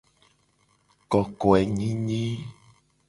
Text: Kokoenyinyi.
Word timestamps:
Kokoenyinyi. 1.11 2.23